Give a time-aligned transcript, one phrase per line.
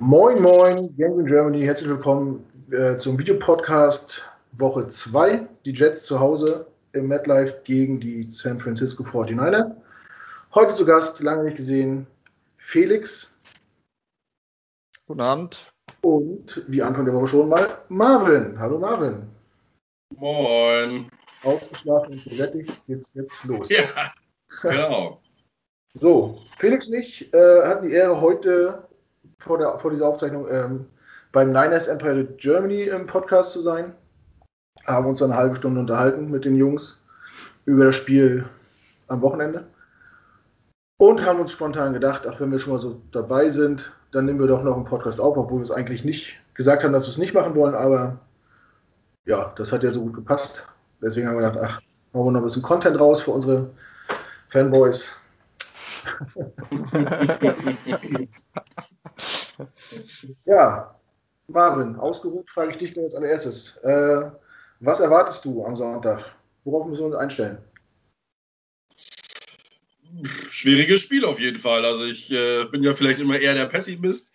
[0.00, 5.48] Moin, moin, Gang in Germany, herzlich willkommen äh, zum Videopodcast Woche 2.
[5.64, 9.74] Die Jets zu Hause im MetLife gegen die San Francisco 49ers.
[10.54, 12.06] Heute zu Gast, lange nicht gesehen,
[12.58, 13.40] Felix.
[15.08, 15.72] Guten Abend.
[16.02, 18.56] Und wie Anfang der Woche schon mal, Marvin.
[18.56, 19.26] Hallo Marvin.
[20.14, 21.10] Moin.
[21.42, 23.68] Ausgeschlafen und gesättigt, geht's jetzt los.
[23.68, 23.82] Ja,
[24.62, 25.20] genau.
[25.94, 28.87] so, Felix und ich äh, hatten die Ehre, heute
[29.38, 30.86] vor, der, vor dieser Aufzeichnung ähm,
[31.32, 33.94] beim Niners Empire Germany im Podcast zu sein.
[34.86, 37.00] Haben uns eine halbe Stunde unterhalten mit den Jungs
[37.64, 38.44] über das Spiel
[39.08, 39.66] am Wochenende.
[40.98, 44.40] Und haben uns spontan gedacht, ach, wenn wir schon mal so dabei sind, dann nehmen
[44.40, 47.10] wir doch noch einen Podcast auf, obwohl wir es eigentlich nicht gesagt haben, dass wir
[47.10, 48.18] es nicht machen wollen, aber
[49.26, 50.66] ja, das hat ja so gut gepasst.
[51.00, 51.80] Deswegen haben wir gedacht, ach,
[52.12, 53.70] machen wir noch ein bisschen Content raus für unsere
[54.48, 55.14] Fanboys.
[60.44, 60.94] ja,
[61.48, 63.78] Marvin, ausgeruht frage ich dich nur als allererstes.
[63.78, 64.30] Äh,
[64.80, 66.36] was erwartest du am Sonntag?
[66.64, 67.58] Worauf müssen wir uns einstellen?
[70.50, 71.84] Schwieriges Spiel auf jeden Fall.
[71.84, 74.32] Also ich äh, bin ja vielleicht immer eher der Pessimist.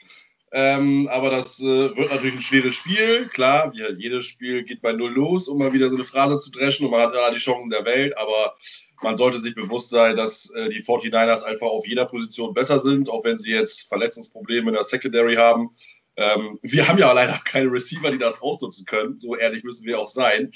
[0.56, 1.66] Ähm, aber das äh,
[1.98, 3.28] wird natürlich ein schweres Spiel.
[3.30, 6.52] Klar, wie jedes Spiel geht bei Null los, um mal wieder so eine Phrase zu
[6.52, 8.16] dreschen und man hat ja die Chancen der Welt.
[8.20, 8.56] Aber
[9.02, 13.10] man sollte sich bewusst sein, dass äh, die 49ers einfach auf jeder Position besser sind,
[13.10, 15.72] auch wenn sie jetzt Verletzungsprobleme in der Secondary haben.
[16.18, 19.20] Ähm, wir haben ja leider keine Receiver, die das ausnutzen können.
[19.20, 20.52] So ehrlich müssen wir auch sein.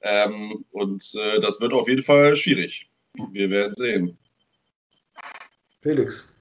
[0.00, 2.90] Ähm, und äh, das wird auf jeden Fall schwierig.
[3.32, 4.18] Wir werden sehen.
[5.82, 6.34] Felix.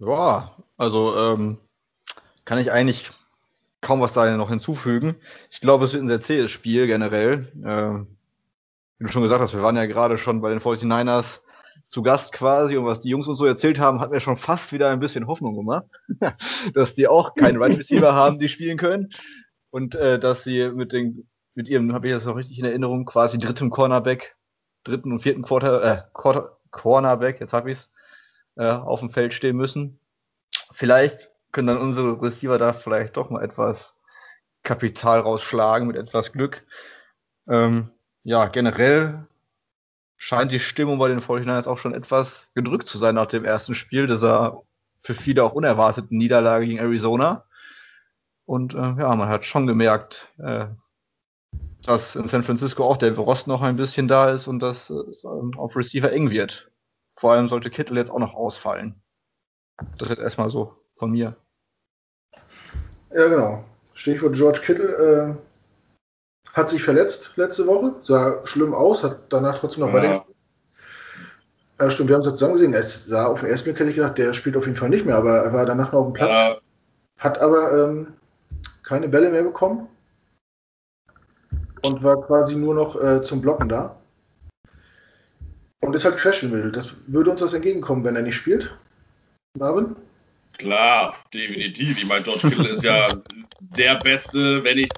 [0.00, 1.58] Ja, also ähm,
[2.44, 3.10] kann ich eigentlich
[3.80, 5.16] kaum was da noch hinzufügen.
[5.50, 7.52] Ich glaube, es wird ein sehr zähes Spiel generell.
[7.64, 8.16] Ähm,
[8.98, 11.40] wie du schon gesagt hast, wir waren ja gerade schon bei den 49ers
[11.86, 14.72] zu Gast quasi und was die Jungs uns so erzählt haben, hat mir schon fast
[14.72, 15.86] wieder ein bisschen Hoffnung gemacht,
[16.74, 19.10] dass die auch keinen Right Receiver haben, die spielen können
[19.70, 23.04] und äh, dass sie mit den mit ihrem, habe ich das noch richtig in Erinnerung,
[23.04, 24.34] quasi dritten Cornerback,
[24.84, 27.92] dritten und vierten Quarter, äh, Quarter, Cornerback, jetzt habe ich's,
[28.56, 29.99] äh, auf dem Feld stehen müssen.
[30.72, 33.98] Vielleicht können dann unsere Receiver da vielleicht doch mal etwas
[34.62, 36.64] Kapital rausschlagen mit etwas Glück.
[37.48, 37.90] Ähm,
[38.22, 39.26] ja, generell
[40.16, 43.74] scheint die Stimmung bei den 49ers auch schon etwas gedrückt zu sein nach dem ersten
[43.74, 44.62] Spiel, dieser
[45.00, 47.44] für viele auch unerwarteten Niederlage gegen Arizona.
[48.44, 50.66] Und äh, ja, man hat schon gemerkt, äh,
[51.82, 55.24] dass in San Francisco auch der Rost noch ein bisschen da ist und dass es
[55.24, 56.70] ähm, auf Receiver eng wird.
[57.14, 59.00] Vor allem sollte Kittel jetzt auch noch ausfallen.
[59.98, 61.36] Das jetzt erstmal so von mir.
[63.12, 63.64] Ja, genau.
[63.92, 69.82] Stichwort George Kittle äh, hat sich verletzt letzte Woche, sah schlimm aus, hat danach trotzdem
[69.82, 69.94] noch ja.
[69.94, 70.36] weitergespielt.
[71.80, 72.74] Ja, stimmt, wir haben es zusammen gesehen.
[72.74, 75.06] Es sah auf den ersten Blick, hätte ich gedacht, der spielt auf jeden Fall nicht
[75.06, 76.30] mehr, aber er war danach noch auf dem Platz.
[76.30, 76.56] Ja.
[77.18, 78.08] Hat aber ähm,
[78.82, 79.88] keine Bälle mehr bekommen
[81.84, 83.96] und war quasi nur noch äh, zum Blocken da.
[85.80, 86.70] Und ist halt questionable.
[86.70, 88.76] Das würde uns das entgegenkommen, wenn er nicht spielt.
[89.58, 89.96] Marvin?
[90.58, 91.98] Klar, definitiv.
[91.98, 93.20] Ich meine, George Kittle ist ja
[93.60, 94.94] der beste, wenn nicht,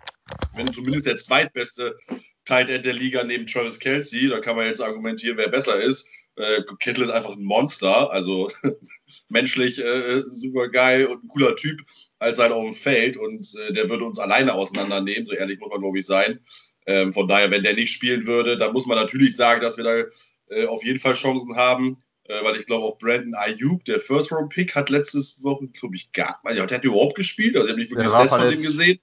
[0.55, 1.97] wenn zumindest der zweitbeste
[2.45, 4.29] Tight End der Liga neben Travis Kelsey.
[4.29, 6.09] Da kann man jetzt argumentieren, wer besser ist.
[6.37, 8.51] Äh, Kittle ist einfach ein Monster, also
[9.29, 11.81] menschlich äh, super geil und ein cooler Typ
[12.19, 15.71] als halt auf dem Feld und äh, der würde uns alleine auseinandernehmen, so ehrlich muss
[15.71, 16.41] man glaube ich sein.
[16.87, 19.85] Ähm, von daher, wenn der nicht spielen würde, dann muss man natürlich sagen, dass wir
[19.85, 22.12] da äh, auf jeden Fall Chancen haben, äh,
[22.43, 26.65] weil ich glaube auch Brandon Ayuk, der First-Round-Pick, hat letztes Woche, glaube ich, gar also,
[26.67, 28.99] der hat überhaupt gespielt, also ich habe nicht wirklich das von dem gesehen.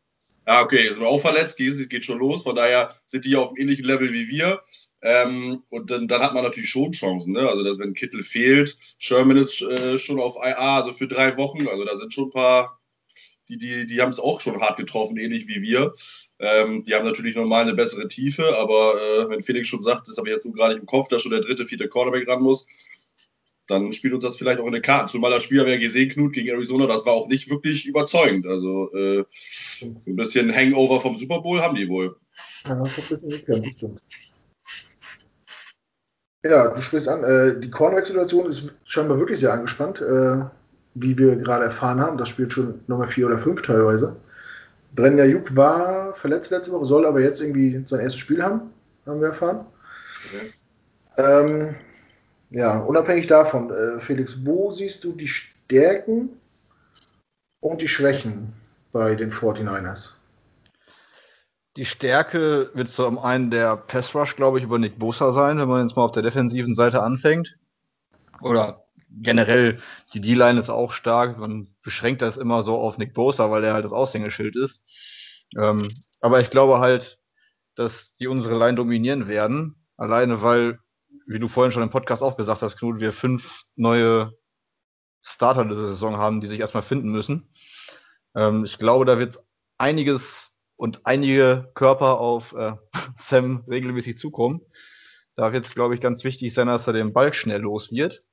[0.48, 3.58] Ja, okay, ist auch verletzt, geht, geht schon los, von daher sind die auf einem
[3.58, 4.62] ähnlichen Level wie wir.
[5.02, 7.48] Ähm, und dann, dann, hat man natürlich schon Chancen, ne?
[7.48, 11.68] Also, dass wenn Kittel fehlt, Sherman ist äh, schon auf IA, also für drei Wochen,
[11.68, 12.80] also da sind schon ein paar
[13.50, 15.92] die, die, die haben es auch schon hart getroffen, ähnlich wie wir.
[16.40, 20.18] Ähm, die haben natürlich normal eine bessere Tiefe, aber äh, wenn Felix schon sagt, das
[20.18, 22.68] habe ich jetzt so gerade im Kopf, dass schon der dritte, vierte Cornerback ran muss,
[23.70, 25.12] dann spielt uns das vielleicht auch in eine Karte.
[25.12, 27.86] Zumal das Spiel haben wir ja gesehen, Knut gegen Arizona, das war auch nicht wirklich
[27.86, 28.46] überzeugend.
[28.48, 32.16] Also äh, so ein bisschen Hangover vom Super Bowl haben die wohl.
[32.66, 34.02] Ja, das ist ein bisschen gekämpft, stimmt.
[36.44, 40.02] Ja, du sprichst an, äh, die Cornerback-Situation ist scheinbar wirklich sehr angespannt.
[40.02, 40.46] Äh,
[40.96, 42.18] wie wir gerade erfahren haben.
[42.18, 44.16] Das spielt schon Nummer 4 oder 5 teilweise.
[44.96, 48.74] Brenner Juk war verletzt letzte Woche, soll aber jetzt irgendwie sein erstes Spiel haben,
[49.06, 49.66] haben wir erfahren.
[50.26, 50.52] Okay.
[51.18, 51.76] Ähm,
[52.50, 56.30] ja, unabhängig davon, äh, Felix, wo siehst du die Stärken
[57.60, 58.54] und die Schwächen
[58.92, 60.14] bei den 49ers?
[61.76, 65.70] Die Stärke wird zum einen der Pass Rush, glaube ich, über Nick Bosa sein, wenn
[65.70, 67.58] man jetzt mal auf der defensiven Seite anfängt.
[68.42, 69.80] Oder generell,
[70.14, 71.38] die D-Line ist auch stark.
[71.38, 74.84] Man beschränkt das immer so auf Nick Bosa, weil er halt das Aushängeschild ist.
[75.58, 75.88] Ähm,
[76.22, 77.20] aber ich glaube halt,
[77.76, 79.76] dass die unsere Line dominieren werden.
[79.98, 80.80] Alleine weil,
[81.30, 84.34] wie du vorhin schon im Podcast auch gesagt hast, Knut, wir fünf neue
[85.22, 87.54] Starter dieser Saison haben, die sich erstmal finden müssen.
[88.36, 89.38] Ähm, ich glaube, da wird
[89.78, 92.74] einiges und einige Körper auf äh,
[93.16, 94.62] Sam regelmäßig zukommen.
[95.36, 98.24] Da wird es, glaube ich, ganz wichtig sein, dass er den Ball schnell los wird.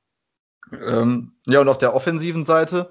[0.73, 2.91] Ähm, ja, und auf der offensiven Seite,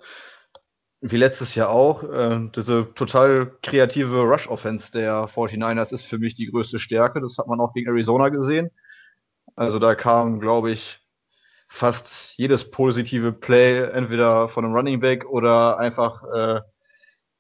[1.02, 6.52] wie letztes Jahr auch, äh, diese total kreative Rush-Offense der 49ers ist für mich die
[6.52, 7.22] größte Stärke.
[7.22, 8.70] Das hat man auch gegen Arizona gesehen.
[9.56, 11.00] Also da kam, glaube ich,
[11.68, 16.62] fast jedes positive Play entweder von einem Running Back oder einfach äh,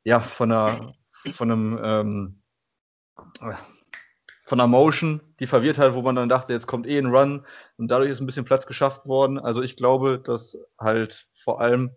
[0.03, 0.93] ja von einer
[1.33, 2.41] von einem ähm,
[4.45, 7.45] von einer Motion, die verwirrt hat, wo man dann dachte, jetzt kommt eh ein Run
[7.77, 9.39] und dadurch ist ein bisschen Platz geschafft worden.
[9.39, 11.95] Also ich glaube, dass halt vor allem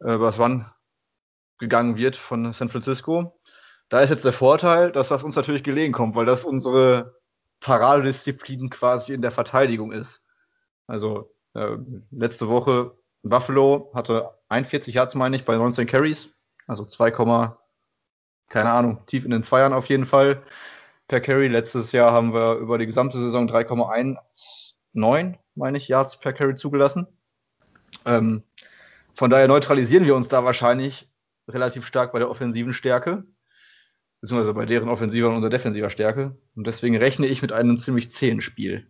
[0.00, 0.66] äh, was Run
[1.58, 3.40] gegangen wird von San Francisco.
[3.88, 7.21] Da ist jetzt der Vorteil, dass das uns natürlich gelegen kommt, weil das unsere
[7.62, 10.22] Paradedisziplin quasi in der Verteidigung ist.
[10.86, 11.76] Also äh,
[12.10, 16.34] letzte Woche Buffalo hatte 41 Yards, meine ich, bei 19 Carries.
[16.66, 17.10] Also 2,
[18.48, 20.42] keine Ahnung, tief in den Zweiern auf jeden Fall
[21.08, 21.48] per Carry.
[21.48, 27.06] Letztes Jahr haben wir über die gesamte Saison 3,19, meine ich, Yards per Carry zugelassen.
[28.04, 28.42] Ähm,
[29.14, 31.08] von daher neutralisieren wir uns da wahrscheinlich
[31.48, 33.24] relativ stark bei der offensiven Stärke,
[34.22, 36.36] beziehungsweise bei deren offensiver und unserer defensiver Stärke.
[36.54, 38.86] Und deswegen rechne ich mit einem ziemlich zähen Spiel.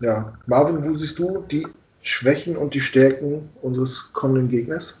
[0.00, 1.66] Ja, Marvin, wo siehst du die
[2.02, 4.98] Schwächen und die Stärken unseres kommenden Gegners?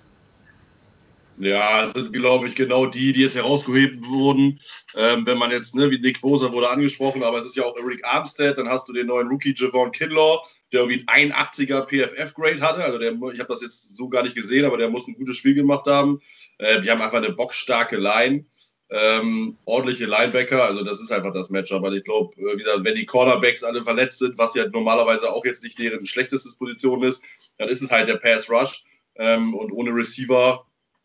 [1.38, 4.60] Ja, sind, glaube ich, genau die, die jetzt herausgehoben wurden.
[4.96, 7.76] Ähm, wenn man jetzt, ne, wie Nick Bosa wurde angesprochen, aber es ist ja auch
[7.76, 10.42] Eric Armstead, dann hast du den neuen Rookie Javon Kinlaw,
[10.72, 12.84] der irgendwie ein 81er PFF-Grade hatte.
[12.84, 15.36] Also der, ich habe das jetzt so gar nicht gesehen, aber der muss ein gutes
[15.36, 16.20] Spiel gemacht haben.
[16.58, 18.44] Äh, die haben einfach eine boxstarke Line.
[18.90, 21.82] Ähm, ordentliche Linebacker, also das ist einfach das Matchup.
[21.82, 25.32] Also ich glaube, äh, wie gesagt, wenn die Cornerbacks alle verletzt sind, was ja normalerweise
[25.32, 27.24] auch jetzt nicht deren schlechteste Position ist,
[27.58, 28.84] dann ist es halt der Pass Rush.
[29.16, 30.64] Ähm, und ohne Receiver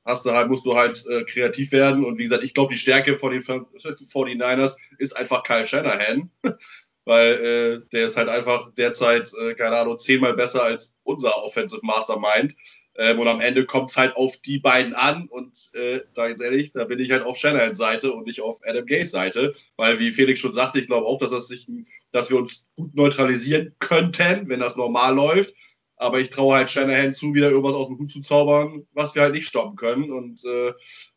[0.09, 2.03] hast du halt, musst du halt äh, kreativ werden.
[2.03, 6.29] Und wie gesagt, ich glaube, die Stärke von den 49ers ist einfach Kyle Shanahan.
[7.05, 11.83] Weil äh, der ist halt einfach derzeit, äh, keine Ahnung, zehnmal besser als unser Offensive
[11.83, 12.55] Mastermind.
[12.97, 15.27] Ähm, und am Ende kommt es halt auf die beiden an.
[15.27, 18.59] Und äh, da ganz ehrlich, da bin ich halt auf Shanahans Seite und nicht auf
[18.63, 19.53] Adam Gays Seite.
[19.77, 21.67] Weil, wie Felix schon sagte, ich glaube auch, dass, das sich,
[22.11, 25.55] dass wir uns gut neutralisieren könnten, wenn das normal läuft.
[25.99, 29.21] Aber ich traue halt Shanahan zu, wieder irgendwas aus dem Hut zu zaubern, was wir
[29.21, 30.11] halt nicht stoppen können.
[30.13, 30.71] Und äh,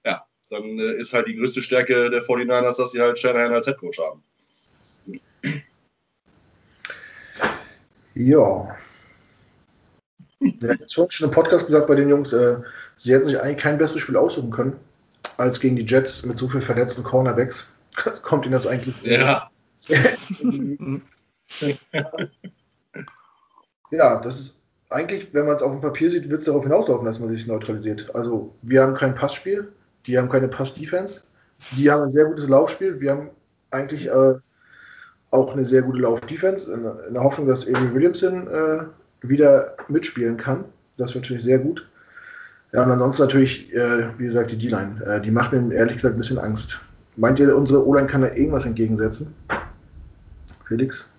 [0.05, 3.69] ja, dann äh, ist halt die größte Stärke der 49ers, dass sie halt Shanahan als
[3.69, 4.25] Headcoach haben.
[8.15, 8.77] Ja.
[10.41, 12.57] Wir haben jetzt schon im Podcast gesagt bei den Jungs, äh,
[12.97, 14.77] sie hätten sich eigentlich kein besseres Spiel aussuchen können,
[15.37, 17.73] als gegen die Jets mit so vielen verletzten Cornerbacks.
[18.23, 19.01] Kommt ihnen das eigentlich?
[19.03, 19.49] Ja.
[23.93, 24.62] ja, das ist
[24.93, 27.47] eigentlich, wenn man es auf dem Papier sieht, wird es darauf hinauslaufen, dass man sich
[27.47, 28.15] neutralisiert.
[28.15, 29.69] Also wir haben kein Passspiel,
[30.07, 31.23] die haben keine Pass-Defense,
[31.77, 33.31] die haben ein sehr gutes Laufspiel, wir haben
[33.71, 34.35] eigentlich äh,
[35.31, 38.85] auch eine sehr gute Lauf-Defense, in, in, der Hoffnung, dass Avery Williamson äh,
[39.23, 40.65] wieder mitspielen kann.
[40.99, 41.89] Das wird natürlich sehr gut.
[42.73, 45.05] Ja, und ansonsten natürlich, äh, wie gesagt, die D-Line.
[45.05, 46.81] Äh, die macht mir ehrlich gesagt ein bisschen Angst.
[47.17, 49.35] Meint ihr, unsere O-Line kann da irgendwas entgegensetzen?
[50.67, 51.12] Felix?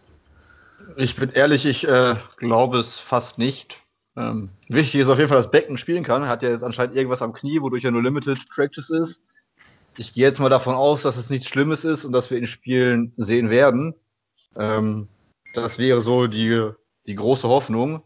[0.98, 3.80] Ich bin ehrlich, ich äh, glaube es fast nicht.
[4.16, 6.24] Ähm, wichtig ist auf jeden Fall, dass Becken spielen kann.
[6.24, 9.24] Er hat ja jetzt anscheinend irgendwas am Knie, wodurch er nur Limited Practice ist.
[9.98, 12.48] Ich gehe jetzt mal davon aus, dass es nichts Schlimmes ist und dass wir ihn
[12.48, 13.96] spielen sehen werden.
[14.58, 15.08] Ähm,
[15.54, 16.70] das wäre so die,
[17.08, 18.04] die große Hoffnung.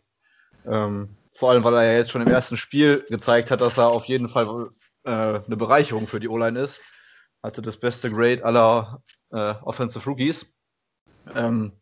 [0.66, 3.90] Ähm, vor allem, weil er ja jetzt schon im ersten Spiel gezeigt hat, dass er
[3.90, 4.70] auf jeden Fall
[5.04, 7.00] äh, eine Bereicherung für die O-Line ist.
[7.44, 9.02] Hatte das beste Grade aller
[9.32, 10.46] äh, Offensive Rookies.
[11.36, 11.74] Ähm,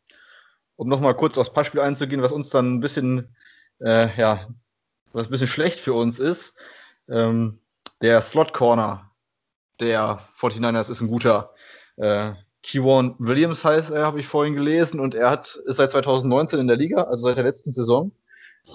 [0.76, 3.36] um nochmal kurz aufs Passspiel einzugehen, was uns dann ein bisschen,
[3.80, 4.48] äh, ja,
[5.14, 6.54] was ein bisschen schlecht für uns ist.
[7.10, 7.60] Ähm,
[8.02, 9.12] der Slot Corner
[9.80, 11.54] der 49ers ist ein guter.
[11.98, 16.60] Äh, Keywan Williams heißt er, habe ich vorhin gelesen, und er hat, ist seit 2019
[16.60, 18.12] in der Liga, also seit der letzten Saison.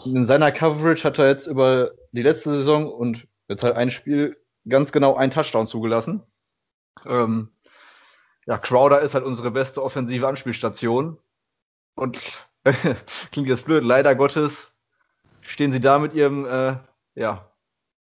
[0.06, 4.36] In seiner Coverage hat er jetzt über die letzte Saison und jetzt halt ein Spiel
[4.68, 6.22] ganz genau einen Touchdown zugelassen.
[7.04, 7.50] Ähm,
[8.46, 11.18] ja, Crowder ist halt unsere beste offensive Anspielstation.
[11.94, 12.18] Und
[13.32, 14.76] klingt jetzt blöd, leider Gottes
[15.40, 16.76] stehen sie da mit ihrem, äh,
[17.14, 17.50] ja,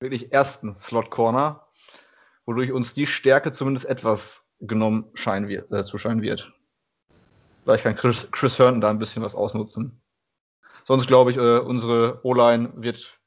[0.01, 1.67] wirklich ersten Slot-Corner,
[2.47, 6.53] wodurch uns die Stärke zumindest etwas genommen scheinen wird, äh, zu scheinen wird.
[7.65, 10.01] Vielleicht kann Chris, Chris Herndon da ein bisschen was ausnutzen.
[10.85, 13.19] Sonst glaube ich, äh, unsere O-Line wird,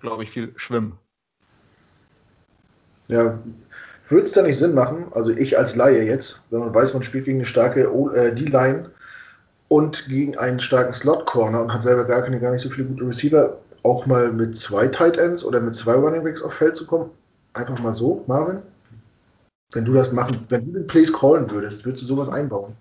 [0.00, 0.98] glaube ich, viel schwimmen.
[3.08, 3.42] Ja,
[4.08, 7.02] würde es da nicht Sinn machen, also ich als Laie jetzt, wenn man weiß, man
[7.02, 8.90] spielt gegen eine starke äh, D-Line
[9.72, 13.06] und gegen einen starken Slot-Corner und hat selber gar keine, gar nicht so viele gute
[13.06, 16.86] Receiver, auch mal mit zwei Tight Ends oder mit zwei Running Backs auf Feld zu
[16.86, 17.10] kommen?
[17.54, 18.60] Einfach mal so, Marvin?
[19.72, 22.76] Wenn du das machen, wenn du den Plays callen würdest, würdest du sowas einbauen?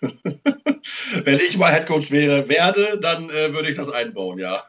[0.00, 4.64] wenn ich mal Headcoach wäre, werde, dann äh, würde ich das einbauen, ja.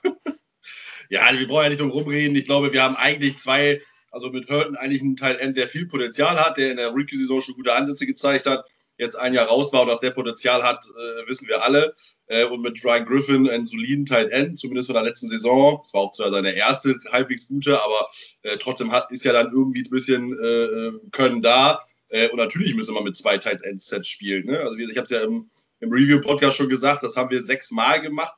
[1.10, 2.36] ja, wir brauchen ja nicht drum rumreden.
[2.36, 5.86] Ich glaube, wir haben eigentlich zwei, also mit Hurton eigentlich einen Teil End, der viel
[5.86, 8.66] Potenzial hat, der in der Rookie-Saison schon gute Ansätze gezeigt hat
[9.00, 11.94] jetzt ein Jahr raus war und dass der Potenzial hat, äh, wissen wir alle.
[12.28, 15.80] Äh, und mit Ryan Griffin einen soliden Tight End, zumindest von der letzten Saison.
[15.82, 18.08] Das war auch zwar seine erste halbwegs gute, aber
[18.44, 21.80] äh, trotzdem hat, ist ja dann irgendwie ein bisschen äh, Können da.
[22.10, 24.46] Äh, und natürlich müssen wir mit zwei Tight End Sets spielen.
[24.46, 24.60] Ne?
[24.60, 28.02] Also ich habe es ja im, im Review-Podcast schon gesagt, das haben wir sechs Mal
[28.02, 28.36] gemacht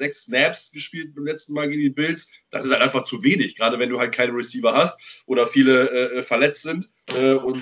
[0.00, 2.32] sechs Snaps gespielt beim letzten Mal gegen die Bills.
[2.50, 5.90] Das ist halt einfach zu wenig, gerade wenn du halt keine Receiver hast oder viele
[5.90, 7.60] äh, verletzt sind äh, und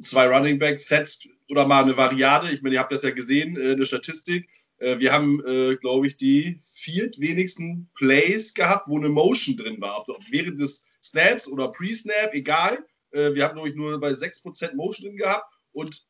[0.00, 2.52] zwei Running Back Sets oder mal eine Variante.
[2.52, 4.48] Ich meine, ihr habt das ja gesehen, äh, eine Statistik.
[4.78, 10.04] Äh, wir haben, äh, glaube ich, die viertwenigsten Plays gehabt, wo eine Motion drin war.
[10.30, 12.78] Während des Snaps oder Pre-Snap, egal.
[13.12, 15.44] wir haben, glaube ich, nur bei 6% Motion drin gehabt.
[15.72, 16.02] Und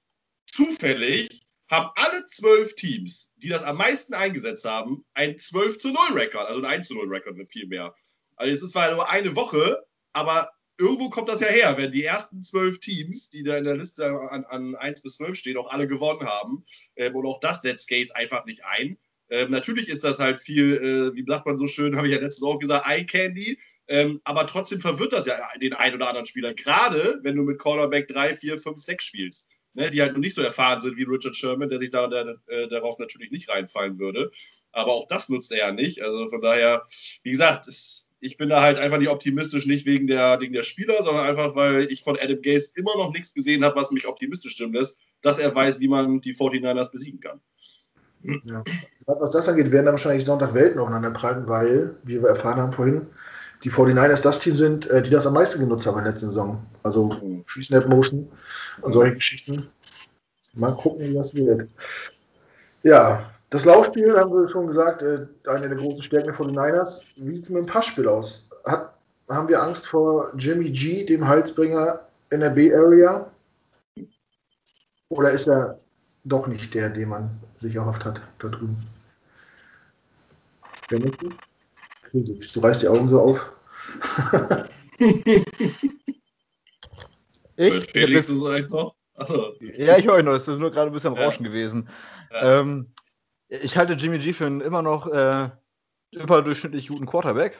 [0.50, 5.96] zufällig haben alle zwölf Teams, die das am meisten eingesetzt haben, ein 12 zu 0
[6.12, 7.94] Rekord, also ein 1 zu 0 Rekord mit viel mehr.
[8.36, 12.04] Also es ist zwar nur eine Woche, aber irgendwo kommt das ja her, wenn die
[12.04, 15.70] ersten zwölf Teams, die da in der Liste an, an 1 bis 12 stehen, auch
[15.70, 16.64] alle gewonnen haben.
[16.96, 18.98] Ähm, und auch das setzt Gates einfach nicht ein.
[19.30, 22.20] Ähm, natürlich ist das halt viel, äh, wie sagt man so schön, habe ich ja
[22.20, 23.58] letztens auch gesagt, Eye Candy.
[23.88, 26.54] Ähm, aber trotzdem verwirrt das ja den einen oder anderen Spieler.
[26.54, 29.48] Gerade wenn du mit Cornerback 3, 4, 5, 6 spielst.
[29.76, 32.36] Ne, die halt noch nicht so erfahren sind wie Richard Sherman, der sich da, der,
[32.46, 34.30] äh, darauf natürlich nicht reinfallen würde.
[34.70, 36.00] Aber auch das nutzt er ja nicht.
[36.00, 36.84] Also von daher,
[37.24, 40.62] wie gesagt, es, ich bin da halt einfach nicht optimistisch, nicht wegen der, wegen der
[40.62, 44.06] Spieler, sondern einfach, weil ich von Adam Gaze immer noch nichts gesehen habe, was mich
[44.06, 47.40] optimistisch stimmen lässt, dass er weiß, wie man die 49ers besiegen kann.
[48.44, 48.62] Ja.
[49.06, 52.72] Was das angeht, werden da wahrscheinlich Sonntag Welten aufeinander prallen, weil, wie wir erfahren haben
[52.72, 53.08] vorhin,
[53.64, 56.28] die 49ers das Team sind, äh, die das am meisten genutzt haben in der letzten
[56.28, 56.62] Saison.
[56.82, 57.08] Also.
[57.48, 58.30] Snap Motion
[58.82, 59.66] und solche Geschichten.
[60.54, 61.70] Mal gucken, wie das wird.
[62.82, 67.14] Ja, das Laufspiel, haben wir schon gesagt, äh, eine der großen Stärken der 49ers.
[67.16, 68.48] Wie sieht es mit dem Passspiel aus?
[68.66, 68.92] Hat,
[69.28, 73.30] haben wir Angst vor Jimmy G, dem Halsbringer in der B-Area?
[75.08, 75.78] Oder ist er
[76.24, 78.76] doch nicht der, den man sich erhofft hat, da drüben?
[82.14, 83.52] Felix, du reißt die Augen so auf.
[87.56, 87.90] ich?
[87.90, 88.94] Felix ist eigentlich noch?
[89.16, 89.54] Achso.
[89.60, 90.34] Ja, ich höre euch noch.
[90.34, 91.50] Es ist nur gerade ein bisschen Rauschen ja.
[91.50, 91.88] gewesen.
[92.30, 92.60] Ja.
[92.60, 92.94] Ähm,
[93.48, 95.50] ich halte Jimmy G für einen immer noch äh,
[96.12, 97.58] überdurchschnittlich guten Quarterback.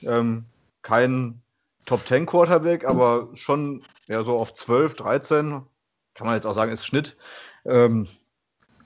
[0.00, 0.46] Ähm,
[0.82, 1.40] kein
[1.86, 5.62] Top 10 Quarterback, aber schon ja, so auf 12, 13.
[6.14, 7.16] Kann man jetzt auch sagen, ist Schnitt.
[7.64, 8.08] Ähm,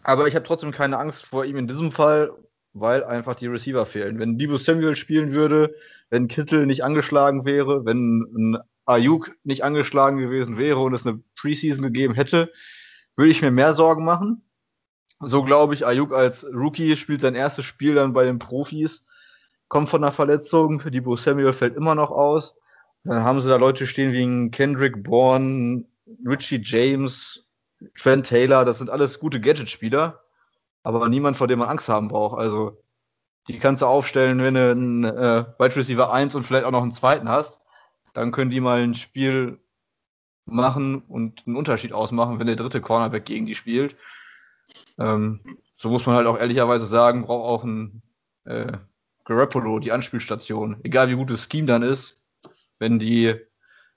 [0.03, 2.31] aber ich habe trotzdem keine Angst vor ihm in diesem Fall,
[2.79, 4.19] weil einfach die Receiver fehlen.
[4.19, 5.75] Wenn Debo Samuel spielen würde,
[6.11, 11.21] wenn Kittel nicht angeschlagen wäre, wenn ein Ayuk nicht angeschlagen gewesen wäre und es eine
[11.37, 12.53] Preseason gegeben hätte,
[13.17, 14.43] würde ich mir mehr Sorgen machen.
[15.21, 19.07] So glaube ich, Ayuk als Rookie spielt sein erstes Spiel dann bei den Profis,
[19.69, 22.57] kommt von einer Verletzung, Debo Samuel fällt immer noch aus.
[23.05, 25.87] Dann haben sie da Leute stehen wie Kendrick Bourne,
[26.27, 27.47] Richie James,
[27.99, 30.26] Trent Taylor, das sind alles gute Gadget-Spieler,
[30.87, 32.39] aber niemand, vor dem man Angst haben braucht.
[32.39, 32.81] Also,
[33.49, 36.83] die kannst du aufstellen, wenn du einen äh, Wide Receiver 1 und vielleicht auch noch
[36.83, 37.59] einen zweiten hast.
[38.13, 39.59] Dann können die mal ein Spiel
[40.45, 43.97] machen und einen Unterschied ausmachen, wenn der dritte Cornerback gegen die spielt.
[44.97, 45.41] Ähm,
[45.77, 48.03] so muss man halt auch ehrlicherweise sagen, braucht auch ein
[48.45, 48.79] äh,
[49.25, 50.79] Garoppolo die Anspielstation.
[50.85, 52.17] Egal wie gut das Scheme dann ist,
[52.79, 53.35] wenn die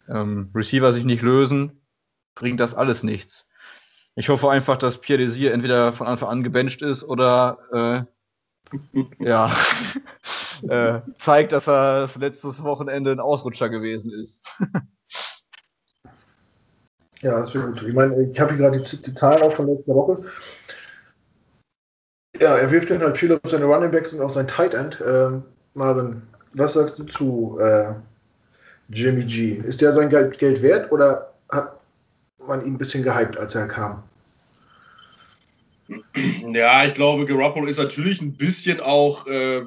[0.08, 1.82] ähm, Receiver sich nicht lösen,
[2.34, 3.46] bringt das alles nichts.
[4.16, 8.04] Ich hoffe einfach, dass Pierre Desir entweder von Anfang an gebencht ist oder äh,
[9.20, 9.54] ja,
[10.68, 14.42] äh, zeigt, dass er das letztes Wochenende ein Ausrutscher gewesen ist.
[17.22, 17.82] ja, das wäre gut.
[17.84, 20.24] Ich meine, ich habe hier gerade die, die Zahlen auch von letzter Woche.
[22.40, 25.04] Ja, er wirft dann halt viel auf seine Running Backs und auf sein Tight End.
[25.06, 26.22] Ähm, Marvin,
[26.54, 27.94] was sagst du zu äh,
[28.90, 29.54] Jimmy G?
[29.54, 31.79] Ist der sein Geld, Geld wert oder hat
[32.50, 34.04] man ihn ein bisschen gehypt, als er kam?
[36.52, 39.64] Ja, ich glaube, Garoppolo ist natürlich ein bisschen auch äh,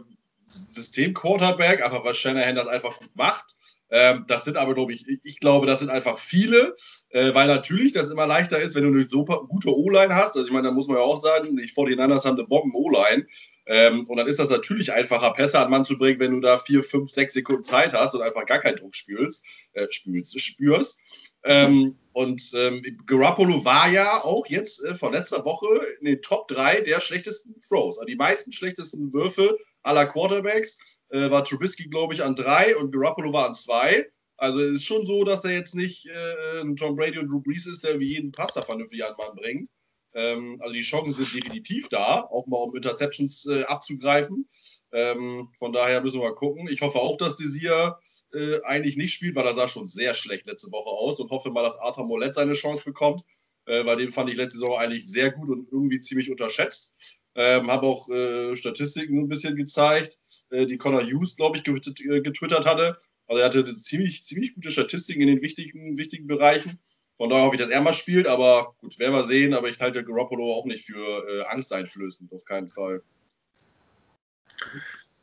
[0.71, 3.55] System-Quarterback, aber weil Shanahan das einfach gut macht.
[3.91, 6.75] Ähm, das sind aber, glaube ich, ich glaube, das sind einfach viele,
[7.11, 10.35] äh, weil natürlich das immer leichter ist, wenn du eine super gute O-Line hast.
[10.35, 13.27] Also ich meine, da muss man ja auch sagen, die 49ers haben eine Bomben-O-Line.
[13.67, 16.59] Ähm, und dann ist das natürlich einfacher, Pässe an Mann zu bringen, wenn du da
[16.59, 19.45] vier, fünf, sechs Sekunden Zeit hast und einfach gar keinen Druck spürst.
[19.75, 20.99] Äh, spürst, spürst.
[21.45, 25.69] Ähm, und ähm, Garoppolo war ja auch jetzt äh, vor letzter Woche
[26.01, 27.99] in den Top 3 der schlechtesten Throws.
[27.99, 32.93] Also die meisten schlechtesten Würfe aller Quarterbacks äh, war Trubisky, glaube ich, an 3 und
[32.93, 34.07] Garoppolo war an 2.
[34.37, 37.41] Also es ist schon so, dass er jetzt nicht äh, ein Tom Brady und Drew
[37.41, 39.69] Brees ist, der wie jeden Pass da vernünftig an Mann bringt.
[40.15, 44.47] Ähm, also die Chancen sind definitiv da, auch mal um Interceptions äh, abzugreifen.
[44.93, 46.69] Ähm, von daher müssen wir mal gucken.
[46.69, 47.99] Ich hoffe auch, dass Desir
[48.33, 51.51] äh, eigentlich nicht spielt, weil er sah schon sehr schlecht letzte Woche aus und hoffe
[51.51, 53.23] mal, dass Arthur Mollett seine Chance bekommt,
[53.67, 56.95] äh, weil den fand ich letzte Saison eigentlich sehr gut und irgendwie ziemlich unterschätzt.
[57.35, 60.19] Ähm, habe auch äh, Statistiken ein bisschen gezeigt,
[60.51, 62.99] äh, die Connor Hughes, glaube ich, äh, getwittert hatte.
[63.27, 66.79] Also er hatte ziemlich, ziemlich gute Statistiken in den wichtigen, wichtigen Bereichen.
[67.23, 69.55] Von daher hoffe ich, dass er mal spielt, aber gut, werden wir sehen.
[69.55, 73.01] Aber ich halte Garoppolo auch nicht für äh, angsteinflößend, auf keinen Fall.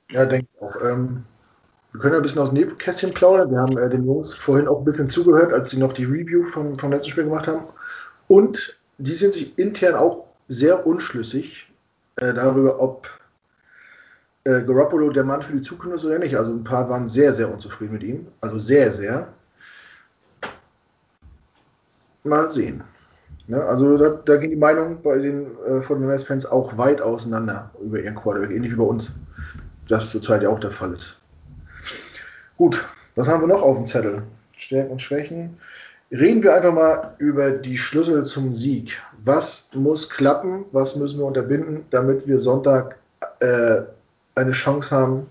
[0.10, 0.82] Ja, denke ich auch.
[0.82, 1.26] Ähm,
[1.92, 3.52] wir können ein bisschen aus dem Nebenkästchen plaudern.
[3.52, 6.46] Wir haben äh, den Jungs vorhin auch ein bisschen zugehört, als sie noch die Review
[6.46, 7.68] vom, vom letzten Spiel gemacht haben.
[8.30, 11.70] Und die sind sich intern auch sehr unschlüssig
[12.16, 13.10] äh, darüber, ob
[14.46, 16.38] äh, Garoppolo der Mann für die Zukunft ist oder nicht.
[16.38, 18.28] Also ein paar waren sehr, sehr unzufrieden mit ihm.
[18.40, 19.34] Also sehr, sehr.
[22.24, 22.84] Mal sehen.
[23.48, 23.62] Ne?
[23.64, 28.16] Also da, da ging die Meinung bei den äh, 49 auch weit auseinander über ihren
[28.16, 29.14] Quarterback, ähnlich wie bei uns.
[29.88, 31.18] Das zurzeit ja auch der Fall ist.
[32.58, 32.86] Gut,
[33.16, 34.24] was haben wir noch auf dem Zettel?
[34.56, 35.58] Stärken und Schwächen.
[36.12, 39.02] Reden wir einfach mal über die Schlüssel zum Sieg.
[39.24, 40.66] Was muss klappen?
[40.72, 42.98] Was müssen wir unterbinden, damit wir Sonntag
[43.40, 43.82] äh,
[44.36, 45.28] eine Chance haben,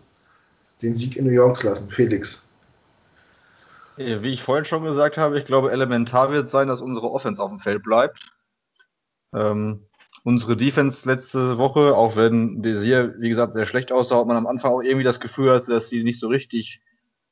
[0.83, 1.89] den Sieg in New York zu lassen?
[1.89, 2.48] Felix.
[3.99, 7.51] Wie ich vorhin schon gesagt habe, ich glaube, elementar wird sein, dass unsere Offense auf
[7.51, 8.31] dem Feld bleibt.
[9.35, 9.87] Ähm,
[10.25, 14.47] unsere Defense letzte Woche, auch wenn Desir, wie gesagt, sehr schlecht aussah, hat man am
[14.47, 16.81] Anfang auch irgendwie das Gefühl hatte, dass sie nicht so richtig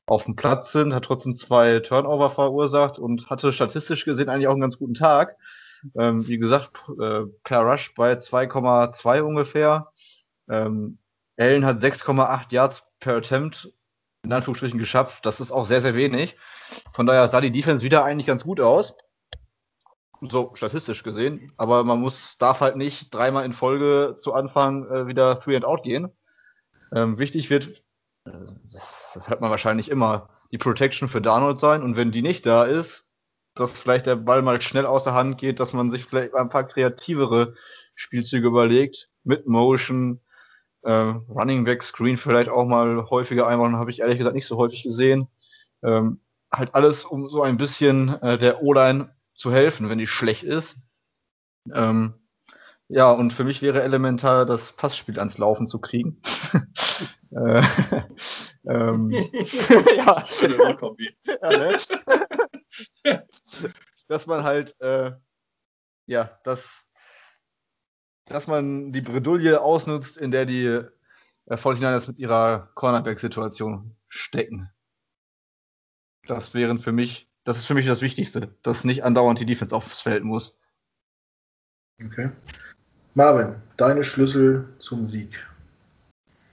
[0.07, 4.53] auf dem Platz sind, hat trotzdem zwei Turnover verursacht und hatte statistisch gesehen eigentlich auch
[4.53, 5.37] einen ganz guten Tag.
[5.97, 9.91] Ähm, wie gesagt, äh, per Rush bei 2,2 ungefähr.
[10.49, 10.97] Ähm,
[11.37, 13.71] Allen hat 6,8 Yards per Attempt
[14.27, 15.25] in Anführungsstrichen geschafft.
[15.25, 16.35] Das ist auch sehr, sehr wenig.
[16.93, 18.95] Von daher sah die Defense wieder eigentlich ganz gut aus.
[20.21, 21.53] So statistisch gesehen.
[21.55, 25.63] Aber man muss, darf halt nicht dreimal in Folge zu Anfang äh, wieder Three and
[25.63, 26.09] Out gehen.
[26.93, 27.67] Ähm, wichtig wird,
[28.25, 28.31] äh,
[28.73, 31.81] das hört man wahrscheinlich immer, die Protection für Darnold sein.
[31.81, 33.05] Und wenn die nicht da ist,
[33.55, 36.49] dass vielleicht der Ball mal schnell aus der Hand geht, dass man sich vielleicht ein
[36.49, 37.53] paar kreativere
[37.95, 40.19] Spielzüge überlegt, mit Motion,
[40.87, 44.57] äh, Running Back Screen vielleicht auch mal häufiger einbauen, habe ich ehrlich gesagt nicht so
[44.57, 45.27] häufig gesehen.
[45.83, 46.21] Ähm,
[46.51, 50.77] halt alles, um so ein bisschen äh, der O-Line zu helfen, wenn die schlecht ist.
[51.73, 52.13] Ähm,
[52.87, 56.21] ja, und für mich wäre elementar, das Passspiel ans Laufen zu kriegen.
[57.31, 57.61] äh,
[58.65, 59.11] ähm,
[59.97, 60.23] ja.
[60.41, 61.49] ja
[63.03, 63.27] ne?
[64.07, 65.11] dass man halt, äh,
[66.05, 66.86] ja, das
[68.29, 70.89] dass man die Bredouille ausnutzt, in der die äh,
[71.49, 74.69] 49ers mit ihrer Cornerback-Situation stecken.
[76.27, 79.75] Das wären für mich, das ist für mich das Wichtigste, dass nicht andauernd die Defense
[79.75, 80.57] aufs Feld muss.
[82.03, 82.31] Okay.
[83.13, 85.47] Marvin, deine Schlüssel zum Sieg.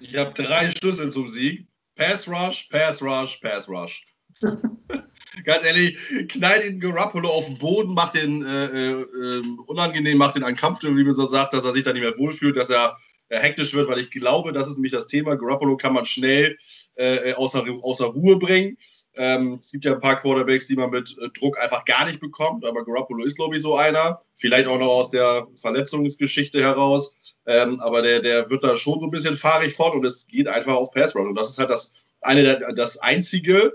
[0.00, 1.66] Ich habe drei Schlüssel zum Sieg.
[1.96, 4.06] Pass Rush, Pass Rush, Pass Rush.
[5.42, 5.96] Ganz ehrlich,
[6.28, 10.82] knallt ihn Garoppolo auf den Boden, macht den äh, äh, unangenehm, macht den einen Kampf,
[10.82, 12.96] wie man so sagt, dass er sich da nicht mehr wohlfühlt, dass er
[13.28, 15.34] äh, hektisch wird, weil ich glaube, das ist nämlich das Thema.
[15.36, 16.56] Garoppolo kann man schnell
[16.94, 18.76] äh, außer, außer Ruhe bringen.
[19.16, 22.20] Ähm, es gibt ja ein paar Quarterbacks, die man mit äh, Druck einfach gar nicht
[22.20, 24.20] bekommt, aber Garoppolo ist, glaube ich, so einer.
[24.36, 27.16] Vielleicht auch noch aus der Verletzungsgeschichte heraus.
[27.46, 30.48] Ähm, aber der, der wird da schon so ein bisschen fahrig von und es geht
[30.48, 31.26] einfach auf Pass Rush.
[31.26, 33.74] Und das ist halt das, eine das einzige,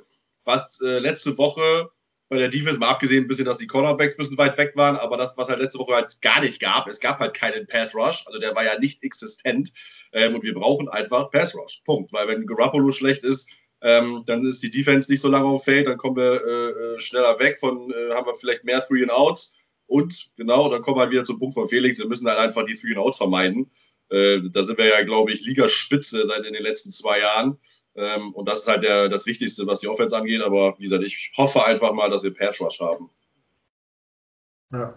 [0.49, 1.89] was äh, letzte Woche
[2.27, 4.95] bei der Defense, mal abgesehen ein bisschen, dass die Cornerbacks ein bisschen weit weg waren,
[4.97, 7.95] aber das, was halt letzte Woche halt gar nicht gab, es gab halt keinen Pass
[7.95, 9.71] Rush, also der war ja nicht existent
[10.11, 13.49] ähm, und wir brauchen einfach Pass Rush, Punkt, weil wenn Garoppolo schlecht ist,
[13.81, 16.99] ähm, dann ist die Defense nicht so lange auf Feld, dann kommen wir äh, äh,
[16.99, 19.55] schneller weg von, äh, haben wir vielleicht mehr Three and Outs.
[19.87, 22.65] Und genau, dann kommen wir halt wieder zum Punkt von Felix, wir müssen halt einfach
[22.65, 23.71] die Three and Outs vermeiden.
[24.09, 27.57] Äh, da sind wir ja, glaube ich, Ligaspitze seit in den letzten zwei Jahren.
[27.95, 30.41] Ähm, und das ist halt der, das Wichtigste, was die Offense angeht.
[30.41, 33.09] Aber wie gesagt, ich hoffe einfach mal, dass wir Pass Rush haben.
[34.71, 34.95] Ja.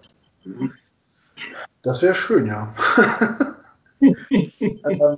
[1.83, 2.75] Das wäre schön, ja.
[4.01, 5.16] ähm,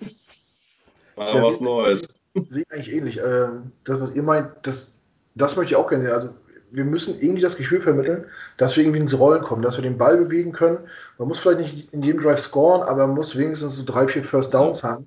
[1.16, 2.02] Mal was Neues.
[2.50, 3.18] Sehe eigentlich ähnlich.
[3.18, 3.48] Äh,
[3.84, 4.94] das, was ihr meint, das
[5.34, 6.12] das möchte ich auch gerne sehen.
[6.12, 6.34] Also
[6.74, 8.24] wir müssen irgendwie das Gefühl vermitteln,
[8.56, 10.78] dass wir irgendwie ins Rollen kommen, dass wir den Ball bewegen können.
[11.18, 14.24] Man muss vielleicht nicht in jedem Drive scoren, aber man muss wenigstens so drei, vier
[14.24, 15.06] First Downs haben,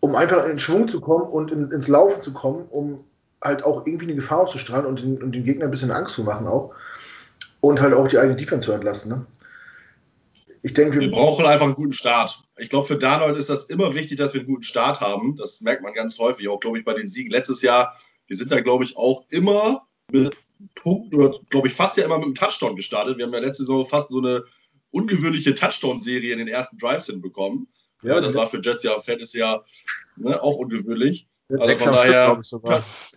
[0.00, 3.04] um einfach in Schwung zu kommen und in, ins Laufen zu kommen, um
[3.42, 6.22] halt auch irgendwie eine Gefahr auszustrahlen und den, und den Gegner ein bisschen Angst zu
[6.22, 6.72] machen auch.
[7.60, 9.10] Und halt auch die eigene Defense zu entlasten.
[9.10, 9.26] Ne?
[10.62, 12.40] Ich denke, wir, wir brauchen einfach einen guten Start.
[12.56, 15.34] Ich glaube, für Darnold ist das immer wichtig, dass wir einen guten Start haben.
[15.34, 17.96] Das merkt man ganz häufig, auch glaube ich bei den Siegen letztes Jahr.
[18.28, 20.36] Wir sind da, glaube ich, auch immer mit
[20.74, 23.18] Punkt, oder glaube ich, fast ja immer mit einem Touchdown gestartet.
[23.18, 24.44] Wir haben ja letzte Saison fast so eine
[24.90, 27.68] ungewöhnliche Touchdown-Serie in den ersten Drives hinbekommen.
[28.02, 29.64] Ja, das war für Jets ja Fantasy ja
[30.16, 31.26] ne, auch ungewöhnlich.
[31.50, 32.40] Also von daher,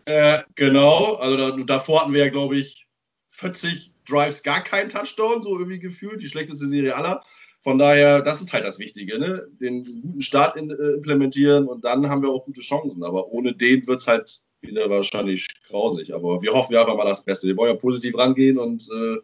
[0.05, 2.87] äh, genau, also da, davor hatten wir ja, glaube ich,
[3.27, 7.21] 40 Drives gar keinen Touchdown, so irgendwie gefühlt, die schlechteste Serie aller.
[7.61, 9.47] Von daher, das ist halt das Wichtige, ne?
[9.59, 13.03] den guten Start in, äh, implementieren und dann haben wir auch gute Chancen.
[13.03, 16.13] Aber ohne den wird es halt wieder wahrscheinlich grausig.
[16.13, 17.47] Aber wir hoffen einfach mal das Beste.
[17.47, 19.17] Wir wollen ja positiv rangehen und äh,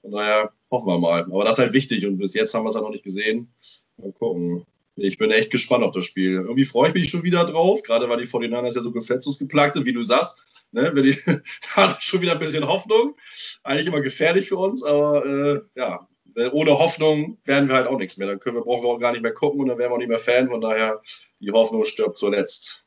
[0.00, 1.22] von daher hoffen wir mal.
[1.22, 3.52] Aber das ist halt wichtig und bis jetzt haben wir es ja noch nicht gesehen.
[3.96, 4.64] Mal gucken.
[4.96, 6.32] Ich bin echt gespannt auf das Spiel.
[6.32, 9.86] Irgendwie freue ich mich schon wieder drauf, gerade weil die 49ers ja so gefetzungsgeplagt sind,
[9.86, 10.38] wie du sagst.
[10.72, 11.16] Ne, wenn die,
[11.76, 13.14] da schon wieder ein bisschen Hoffnung.
[13.62, 16.08] Eigentlich immer gefährlich für uns, aber äh, ja,
[16.52, 18.28] ohne Hoffnung werden wir halt auch nichts mehr.
[18.28, 19.98] Dann können wir, brauchen wir auch gar nicht mehr gucken und dann werden wir auch
[19.98, 20.48] nicht mehr Fan.
[20.48, 21.00] Von daher,
[21.40, 22.84] die Hoffnung stirbt zuletzt.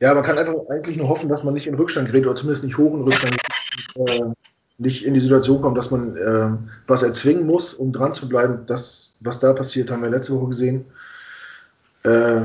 [0.00, 2.64] Ja, man kann einfach eigentlich nur hoffen, dass man nicht in Rückstand gerät oder zumindest
[2.64, 3.36] nicht hoch in Rückstand
[3.96, 4.32] äh,
[4.78, 8.64] nicht in die Situation kommt, dass man äh, was erzwingen muss, um dran zu bleiben.
[8.66, 10.84] Das, was da passiert, haben wir letzte Woche gesehen.
[12.04, 12.42] Äh,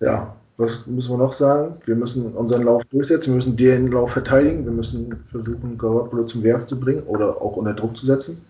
[0.00, 1.76] ja, was müssen wir noch sagen?
[1.84, 6.42] Wir müssen unseren Lauf durchsetzen, wir müssen den Lauf verteidigen, wir müssen versuchen, Garoppolo zum
[6.42, 8.42] Werfen zu bringen oder auch unter Druck zu setzen.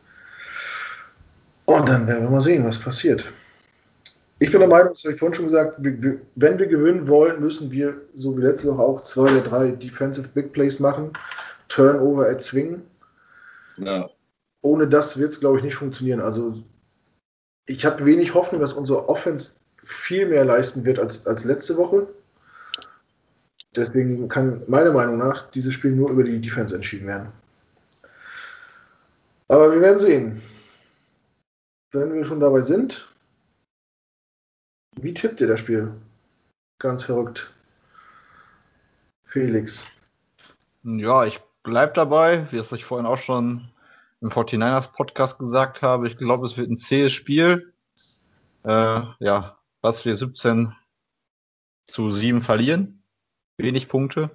[1.64, 3.24] Und dann werden wir mal sehen, was passiert.
[4.38, 7.70] Ich bin der Meinung, das habe ich vorhin schon gesagt, wenn wir gewinnen wollen, müssen
[7.70, 11.12] wir, so wie letzte Woche auch, zwei oder drei Defensive Big Plays machen,
[11.68, 12.82] Turnover erzwingen.
[13.78, 14.08] Ja.
[14.60, 16.20] Ohne das wird es, glaube ich, nicht funktionieren.
[16.20, 16.54] Also
[17.66, 22.08] ich habe wenig Hoffnung, dass unsere Offense viel mehr leisten wird als, als letzte Woche.
[23.74, 27.32] Deswegen kann meiner Meinung nach dieses Spiel nur über die Defense entschieden werden.
[29.48, 30.42] Aber wir werden sehen.
[31.92, 33.08] Wenn wir schon dabei sind,
[35.00, 35.92] wie tippt ihr das Spiel?
[36.78, 37.52] Ganz verrückt.
[39.24, 39.96] Felix.
[40.82, 43.70] Ja, ich bleibe dabei, wie es ich vorhin auch schon
[44.20, 46.06] im 49ers Podcast gesagt habe.
[46.06, 47.72] Ich glaube, es wird ein zähes Spiel.
[48.64, 50.74] Äh, ja, was wir 17
[51.84, 53.02] zu 7 verlieren.
[53.58, 54.30] Wenig Punkte.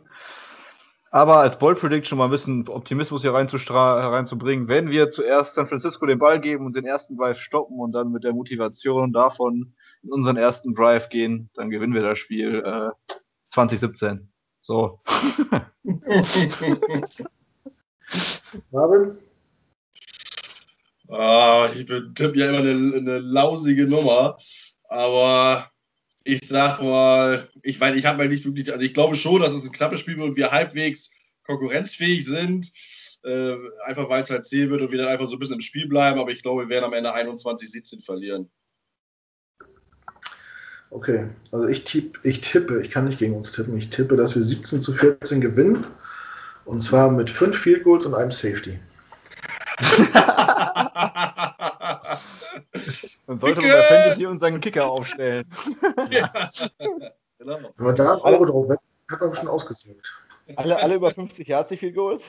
[1.10, 6.06] Aber als Bold Prediction mal ein bisschen Optimismus hier reinzubringen, wenn wir zuerst San Francisco
[6.06, 10.12] den Ball geben und den ersten Drive stoppen und dann mit der Motivation davon in
[10.12, 12.90] unseren ersten Drive gehen, dann gewinnen wir das Spiel äh,
[13.48, 14.30] 2017.
[14.62, 15.00] So.
[18.72, 19.18] Marvin?
[21.10, 24.36] Ah, ich tippe ja immer eine, eine lausige Nummer,
[24.88, 25.72] aber
[26.24, 29.54] ich sag mal, ich meine, ich habe mal nicht wirklich, also ich glaube schon, dass
[29.54, 31.12] es ein knappes Spiel wird und wir halbwegs
[31.44, 32.72] konkurrenzfähig sind.
[33.24, 35.62] Äh, einfach weil es halt zäh wird und wir dann einfach so ein bisschen im
[35.62, 38.50] Spiel bleiben, aber ich glaube, wir werden am Ende 21-17 verlieren.
[40.90, 44.36] Okay, also ich, tipp, ich tippe, ich kann nicht gegen uns tippen, ich tippe, dass
[44.36, 45.86] wir 17 zu 14 gewinnen.
[46.66, 48.80] Und zwar mit 5 Field Goals und einem Safety.
[53.28, 55.46] Dann sollte man bei Fantasy unseren Kicker aufstellen.
[56.12, 56.32] ja.
[57.38, 57.60] genau.
[57.76, 60.24] Wenn man da ein Euro drauf wettet, hat man schon ausgesucht.
[60.56, 62.24] Alle, alle über 50 Yards, wie viel Goals?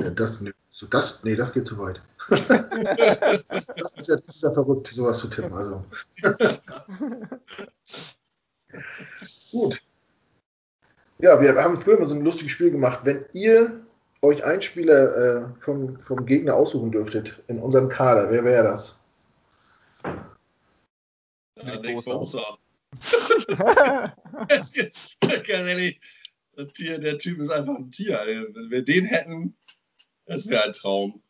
[0.00, 2.00] Ja, das, so das, nee, das geht zu weit.
[2.28, 5.52] das, das, ist ja, das ist ja verrückt, sowas zu tippen.
[5.52, 5.84] Also.
[9.52, 9.80] Gut.
[11.18, 13.00] Ja, wir haben früher mal so ein lustiges Spiel gemacht.
[13.04, 13.86] Wenn ihr
[14.22, 19.00] euch einen Spieler äh, vom, vom Gegner aussuchen dürftet in unserem Kader, wer wäre das?
[21.56, 22.58] Ja, Nick Bosa.
[24.48, 24.76] Ganz
[25.48, 26.00] ehrlich,
[26.56, 28.20] der Typ ist einfach ein Tier.
[28.26, 29.56] Wenn wir den hätten,
[30.26, 31.22] das wäre ein Traum.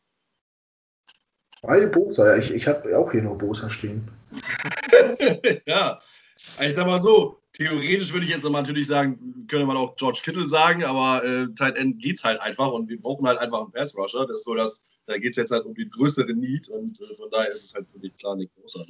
[1.62, 4.08] Beide Bosa, ja, ich, ich habe auch hier nur Bosa stehen.
[5.66, 6.00] ja,
[6.60, 10.46] ich sag mal so, theoretisch würde ich jetzt natürlich sagen, könnte man auch George Kittle
[10.46, 13.72] sagen, aber äh, Tight End geht es halt einfach und wir brauchen halt einfach einen
[13.72, 14.26] Pass Rusher.
[14.26, 17.14] Das ist so, dass, da geht es jetzt halt um die größere Need und äh,
[17.16, 18.84] von daher ist es halt für mich klar nicht großer.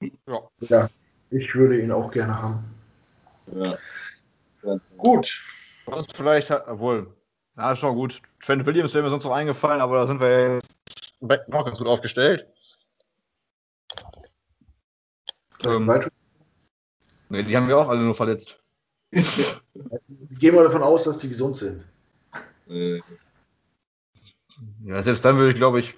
[0.00, 0.10] Ne?
[0.26, 0.40] Ja.
[0.60, 0.88] ja,
[1.30, 2.64] ich würde ihn auch gerne haben.
[3.52, 4.78] Ja.
[4.96, 5.40] Gut.
[5.86, 7.14] Sonst vielleicht, obwohl,
[7.56, 8.20] ja, ist schon gut.
[8.42, 10.58] Trent Williams wäre mir sonst noch eingefallen, aber da sind wir ja
[11.48, 12.46] noch ganz gut aufgestellt.
[15.64, 15.88] Ähm,
[17.28, 18.60] Ne, die haben wir auch alle nur verletzt.
[19.12, 21.86] Gehen wir davon aus, dass die gesund sind.
[22.68, 23.00] Äh,
[24.84, 25.96] Ja, selbst dann würde ich, glaube ich,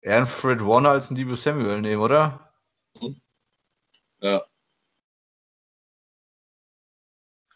[0.00, 2.52] eher einen Fred Warner als einen Debo Samuel nehmen, oder?
[4.20, 4.42] ja.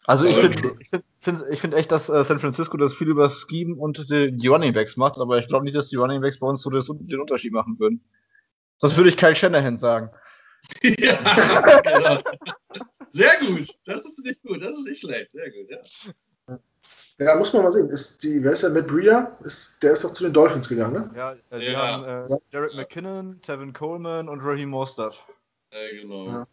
[0.05, 3.09] Also ich finde ich find, find, ich find echt, dass äh, San Francisco das viel
[3.09, 6.21] über Scheme und die, die Running Backs macht, aber ich glaube nicht, dass die Running
[6.21, 8.03] Backs bei uns so das, den Unterschied machen würden.
[8.77, 10.09] Sonst würde ich Kyle Shanahan sagen.
[10.83, 12.21] ja, genau.
[13.11, 13.67] Sehr gut.
[13.85, 14.61] Das ist nicht gut.
[14.61, 15.31] Das ist nicht schlecht.
[15.31, 16.57] Sehr gut, ja.
[17.21, 17.89] Ja, muss man mal sehen.
[17.89, 18.69] Ist die, wer ist der?
[18.69, 19.37] Matt Breeder?
[19.43, 21.11] Ist, der ist doch zu den Dolphins gegangen, ne?
[21.15, 21.79] Ja, äh, die Ja.
[21.79, 25.21] haben äh, Jared McKinnon, Tevin Coleman und Raheem Mostert.
[25.71, 26.27] Äh, genau.
[26.27, 26.47] Ja.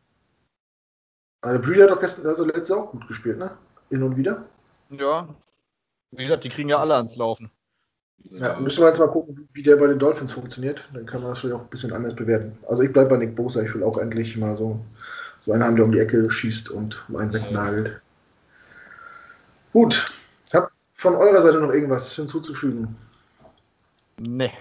[1.42, 3.57] Also Breeder hat doch gestern, also letztes Jahr auch gut gespielt, ne?
[3.90, 4.49] Hin und wieder.
[4.90, 5.29] Ja.
[6.11, 7.51] Wie gesagt, die kriegen ja alle ans Laufen.
[8.24, 10.83] Ja, müssen wir jetzt mal gucken, wie der bei den Dolphins funktioniert.
[10.92, 12.59] Dann kann man das vielleicht auch ein bisschen anders bewerten.
[12.68, 13.62] Also ich bleibe bei Nick Bosa.
[13.62, 14.81] Ich will auch endlich mal so,
[15.44, 18.00] so einen haben, der um die Ecke schießt und einen wegnagelt.
[19.72, 20.05] Gut.
[20.52, 22.96] Habt von eurer Seite noch irgendwas hinzuzufügen?
[24.18, 24.52] Nee.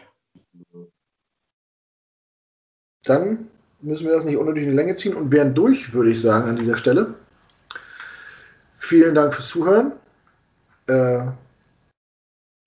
[3.03, 3.47] Dann
[3.81, 6.49] müssen wir das nicht unnötig in die Länge ziehen und wären durch, würde ich sagen,
[6.49, 7.13] an dieser Stelle.
[8.77, 9.93] Vielen Dank fürs Zuhören.
[10.87, 11.27] Äh,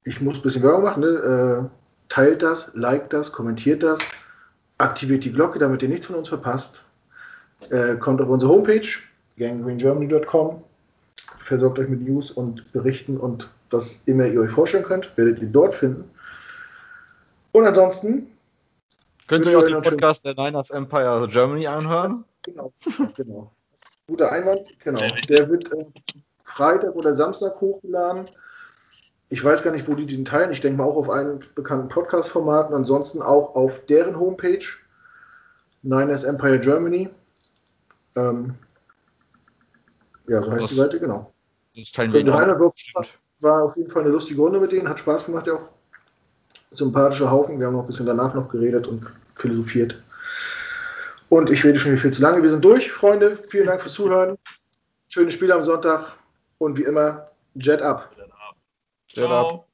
[0.09, 1.03] ich muss ein bisschen Werbung machen.
[1.03, 1.69] Ne?
[1.69, 1.69] Äh,
[2.09, 4.01] teilt das, liked das, kommentiert das,
[4.79, 6.85] aktiviert die Glocke, damit ihr nichts von uns verpasst.
[7.71, 8.87] Äh, kommt auf unsere Homepage,
[9.37, 10.63] ganggreengermany.com,
[11.37, 15.49] versorgt euch mit News und Berichten und was immer ihr euch vorstellen könnt, werdet ihr
[15.49, 16.05] dort finden.
[17.53, 18.29] Und ansonsten
[19.27, 22.25] Könnt ihr euch auch den Podcast der Niners Empire Germany anhören?
[22.45, 22.73] Genau,
[23.15, 23.51] genau.
[24.07, 25.01] Guter Einwand, genau.
[25.29, 25.85] Der wird äh,
[26.45, 28.25] Freitag oder Samstag hochgeladen.
[29.31, 30.53] Ich weiß gar nicht, wo die den teilen.
[30.53, 34.65] Ich denke mal auch auf einen bekannten Podcast-Format und ansonsten auch auf deren Homepage,
[35.83, 37.11] Niners Empire Germany.
[38.17, 38.55] Ähm,
[40.29, 41.33] ja, so heißt die Seite, genau.
[41.77, 42.29] Das teilen wir und
[43.41, 45.69] war, auf jeden Fall eine lustige Runde mit denen, hat Spaß gemacht, ja auch.
[46.71, 47.59] Sympathischer Haufen.
[47.59, 50.03] Wir haben noch ein bisschen danach noch geredet und philosophiert.
[51.29, 52.43] Und ich rede schon wieder viel zu lange.
[52.43, 53.37] Wir sind durch, Freunde.
[53.37, 54.37] Vielen Dank fürs Zuhören.
[55.09, 56.17] Schönes Spiel am Sonntag
[56.59, 58.11] und wie immer, Jet up.
[59.19, 59.47] Dann ab.
[59.47, 59.55] Jet up.
[59.55, 59.68] Ciao.